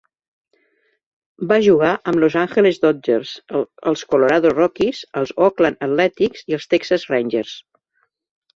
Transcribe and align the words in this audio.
Va 1.51 1.57
jugar 1.65 1.91
amb 2.11 2.21
Los 2.23 2.37
Angeles 2.45 2.79
Dodgers, 2.87 3.35
els 3.93 4.05
Colorado 4.15 4.55
Rockies, 4.55 5.05
els 5.23 5.37
Oakland 5.49 5.87
Athletics 5.91 6.49
i 6.53 6.61
els 6.61 6.69
Texas 6.75 7.09
Rangers. 7.17 7.57